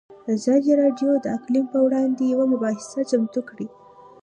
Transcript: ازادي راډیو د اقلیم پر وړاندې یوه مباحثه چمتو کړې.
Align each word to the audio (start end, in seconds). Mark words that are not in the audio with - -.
ازادي 0.33 0.71
راډیو 0.81 1.11
د 1.19 1.25
اقلیم 1.37 1.65
پر 1.71 1.79
وړاندې 1.85 2.23
یوه 2.33 2.45
مباحثه 2.53 3.01
چمتو 3.09 3.41
کړې. 3.49 3.67